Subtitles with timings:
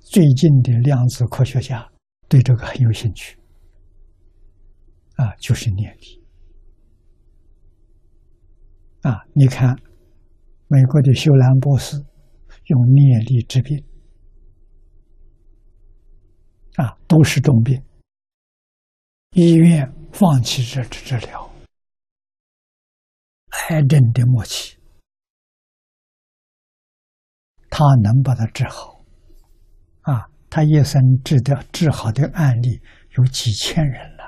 [0.00, 1.88] 最近的量子科学家
[2.28, 3.38] 对这个很有兴趣，
[5.14, 6.20] 啊，就是念力。
[9.02, 9.74] 啊，你看，
[10.66, 11.96] 美国的休兰博士
[12.66, 13.82] 用念力治病，
[16.76, 17.82] 啊，都是重病，
[19.30, 21.50] 医院放弃这治治疗，
[23.70, 24.76] 癌症的末期，
[27.70, 28.99] 他能把它治好，
[30.50, 32.82] 他一生治的治好的案例
[33.16, 34.24] 有几千人了，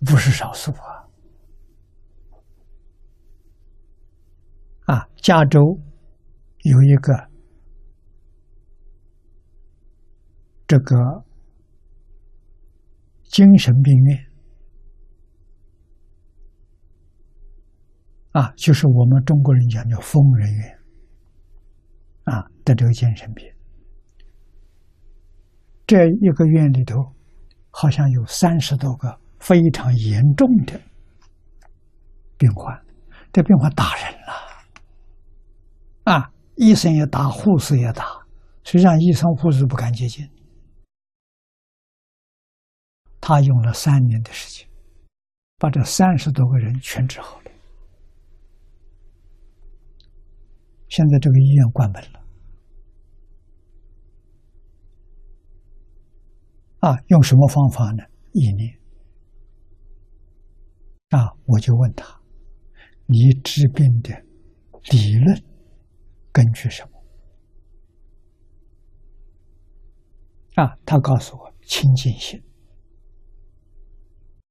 [0.00, 1.06] 不是少数啊。
[4.86, 5.60] 啊，加州
[6.62, 7.28] 有一个
[10.66, 10.96] 这个
[13.24, 14.26] 精神病院。
[18.32, 20.78] 啊，就是我们中国人讲叫疯人院。
[22.24, 23.44] 啊的这个精神病，
[25.90, 27.02] 这一个院里头
[27.70, 30.80] 好像有三十多个非常严重的
[32.38, 32.80] 病患，
[33.32, 34.32] 这病患打人了。
[36.04, 38.04] 啊，医生也打，护士也打，
[38.62, 40.30] 实际上医生护士不敢接近。
[43.20, 44.68] 他用了三年的时间，
[45.58, 47.50] 把这三十多个人全治好了。
[50.86, 52.19] 现在这个医院关门了。
[56.80, 58.02] 啊，用什么方法呢？
[58.32, 58.78] 意念。
[61.10, 62.20] 啊，我就问他，
[63.06, 64.10] 你治病的
[64.90, 65.42] 理论？
[66.32, 66.90] 根据什么？
[70.62, 72.40] 啊，他告诉我清净心。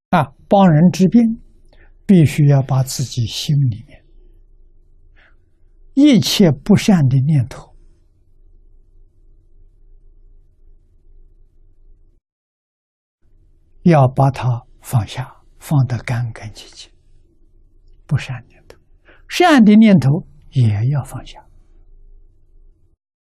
[0.09, 1.21] 啊，帮人治病，
[2.05, 4.03] 必须要把自己心里面
[5.93, 7.68] 一切不善的念头，
[13.83, 16.91] 要把它放下，放得干干净净。
[18.05, 18.77] 不善念头，
[19.27, 21.45] 善的念头也要放下。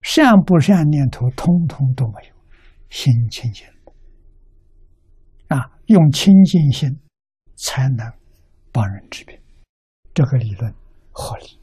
[0.03, 2.35] 善不善念头，通通都没有，
[2.91, 3.67] 心清净
[5.49, 7.01] 啊，用清净心
[7.57, 8.13] 才能
[8.73, 9.39] 帮人治病，
[10.13, 10.73] 这个理论
[11.11, 11.59] 合理，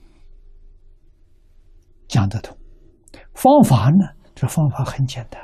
[2.07, 2.57] 讲得通。
[3.33, 4.15] 方法呢？
[4.35, 5.39] 这方法很简单，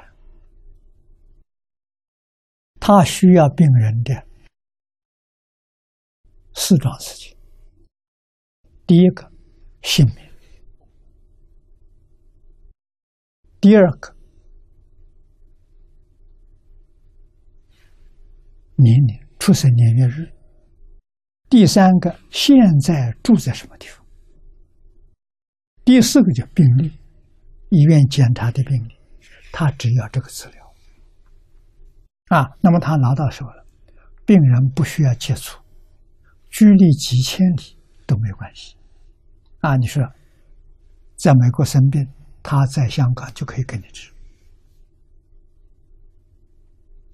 [2.92, 4.26] 他需要病人的
[6.56, 7.38] 四桩事情。
[8.88, 9.32] 第一个，
[9.84, 10.16] 性命。
[13.62, 14.16] 第二个，
[18.78, 20.26] 年龄、出生年月日；
[21.48, 24.04] 第三个，现在住在什么地方；
[25.86, 26.92] 第四个叫病历，
[27.70, 28.98] 医院检查的病历，
[29.52, 30.69] 他只要这个资料
[32.30, 32.50] 啊。
[32.62, 33.66] 那么他拿到手了，
[34.26, 35.62] 病人不需要接触，
[36.50, 38.76] 距离几千里都没关系
[39.60, 39.76] 啊。
[39.76, 40.04] 你说，
[41.16, 42.08] 在美国生病。
[42.42, 44.10] 他在香港就可以给你治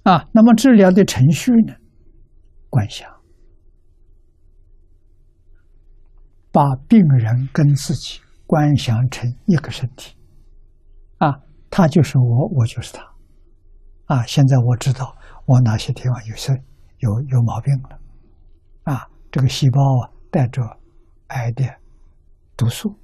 [0.04, 0.30] 啊。
[0.32, 1.74] 那么治疗的程序呢？
[2.70, 3.12] 观想，
[6.52, 10.16] 把病人跟自己观想成一个身体
[11.18, 13.15] 啊，他就是我，我就是他
[14.06, 14.24] 啊。
[14.26, 16.54] 现在我知道我哪些地方有些
[17.00, 18.00] 有有毛病了
[18.84, 20.62] 啊，这个细胞啊带着
[21.28, 21.64] 癌的
[22.58, 23.00] 毒素。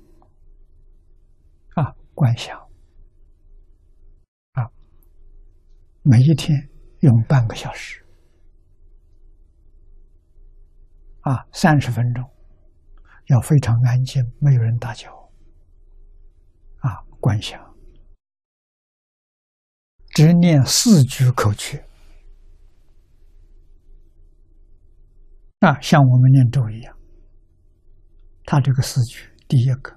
[1.75, 2.57] 啊观想
[4.53, 4.69] 啊，
[6.03, 6.69] 每一天
[6.99, 8.05] 用半个小时
[11.21, 12.29] 啊，三十分钟，
[13.27, 15.31] 要非常安静，没有人打搅
[16.79, 17.01] 啊。
[17.19, 17.70] 观想，
[20.13, 21.85] 只念四句口诀
[25.59, 26.97] 啊，像我们念咒一样。
[28.43, 29.95] 他这个四句，第一个。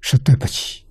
[0.00, 0.86] 是对不起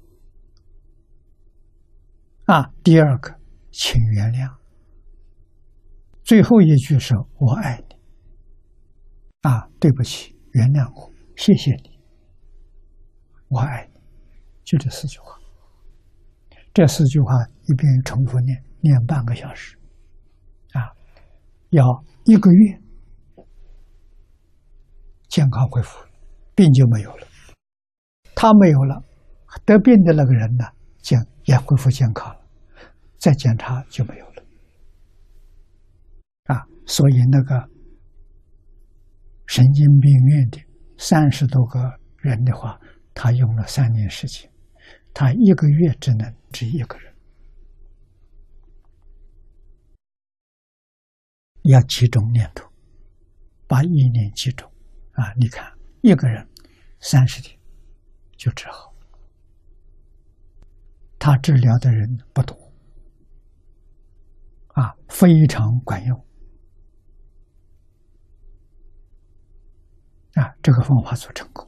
[2.47, 2.69] 啊！
[2.83, 3.33] 第二个，
[3.71, 4.53] 请原谅。
[6.21, 7.94] 最后一句是“我爱你”，
[9.45, 11.99] 啊，对不起，原谅我，谢谢你，
[13.47, 14.01] 我爱你，
[14.63, 15.39] 就这四句话。
[16.73, 17.31] 这四句话
[17.67, 19.77] 一边重复念，念半个小时，
[20.73, 20.89] 啊，
[21.69, 21.85] 要
[22.23, 22.81] 一个月，
[25.29, 26.03] 健康恢复，
[26.55, 27.27] 病就没有了。
[28.33, 29.03] 他没有了，
[29.63, 30.65] 得病的那个人呢，
[31.03, 32.41] 健也恢复健康了，
[33.19, 34.43] 再检查就没有了。
[36.45, 37.69] 啊，所以那个
[39.47, 40.59] 神经病院的
[40.97, 41.79] 三十多个
[42.17, 42.79] 人的话，
[43.13, 44.51] 他用了三年时间，
[45.13, 47.13] 他一个月只能治一个人，
[51.63, 52.67] 要集中念头，
[53.67, 54.69] 把意念集中
[55.11, 55.31] 啊！
[55.37, 55.71] 你看，
[56.01, 56.47] 一个人
[56.99, 57.57] 三十天
[58.35, 58.93] 就治好，
[61.19, 62.55] 他治疗的人不多
[64.69, 66.24] 啊，非常管用。
[70.35, 71.65] 啊，这个方法做成功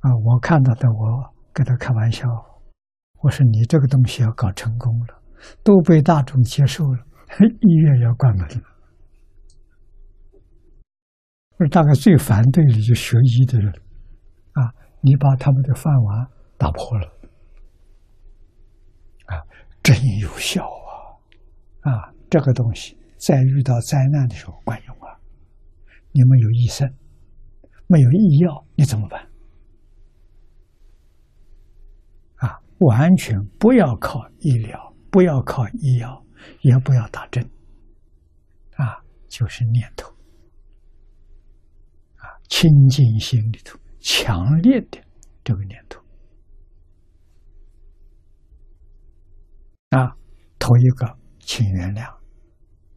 [0.00, 0.10] 啊！
[0.24, 2.28] 我看到的，我跟他开玩笑，
[3.20, 5.22] 我说你这个东西要搞成功了，
[5.62, 6.98] 都被大众接受了，
[7.60, 8.60] 医院要关门了。
[11.56, 13.72] 我说大概最反对的就学医的人，
[14.54, 16.26] 啊，你把他们的饭碗
[16.58, 17.06] 打破了，
[19.26, 19.38] 啊，
[19.80, 21.92] 真有效啊！
[21.92, 25.03] 啊，这个东西在遇到灾难的时候管用。
[26.16, 26.88] 你没有医生，
[27.88, 29.28] 没有医药，你怎么办？
[32.36, 36.24] 啊，完全不要靠医疗，不要靠医药，
[36.60, 37.42] 也不要打针，
[38.76, 40.08] 啊，就是念头，
[42.18, 45.02] 啊，清净心里头强烈的
[45.42, 46.00] 这个念头，
[49.90, 50.16] 啊，
[50.60, 52.23] 头一个，请原谅。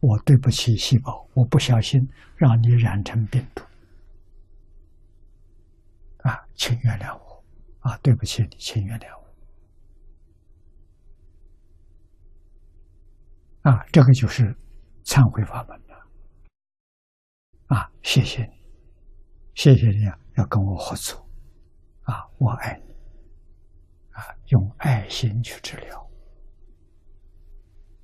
[0.00, 3.64] 我对不起细胞，我不小心让你染成病毒，
[6.18, 7.44] 啊，请原谅我，
[7.80, 9.08] 啊，对不起你，请原谅
[13.64, 14.56] 我，啊，这个就是
[15.04, 16.06] 忏悔法门了，
[17.66, 18.52] 啊，谢谢你，
[19.56, 21.28] 谢谢你啊，要跟我合作，
[22.02, 22.94] 啊，我爱你，
[24.12, 26.07] 啊，用爱心去治疗。